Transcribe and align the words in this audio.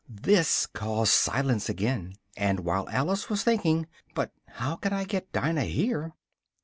This 0.09 0.65
caused 0.65 1.11
silence 1.11 1.69
again, 1.69 2.15
and 2.35 2.61
while 2.61 2.89
Alice 2.89 3.29
was 3.29 3.43
thinking 3.43 3.85
"but 4.15 4.31
how 4.47 4.75
can 4.75 4.93
I 4.93 5.03
get 5.03 5.31
Dinah 5.31 5.65
here?" 5.65 6.13